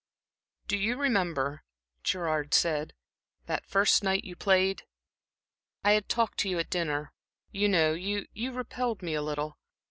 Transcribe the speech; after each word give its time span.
"Do 0.67 0.77
you 0.77 0.97
remember," 0.97 1.63
Gerard 2.03 2.55
said, 2.55 2.95
"that 3.45 3.67
first 3.67 4.01
night 4.03 4.23
you 4.23 4.35
played? 4.35 4.87
I 5.83 5.91
had 5.91 6.09
talked 6.09 6.39
to 6.39 6.49
you 6.49 6.57
at 6.57 6.71
dinner, 6.71 7.13
you 7.51 7.69
know, 7.69 7.93
you 7.93 8.25
you 8.33 8.51
repelled 8.51 9.03
me 9.03 9.13
a 9.13 9.21
little. 9.21 9.59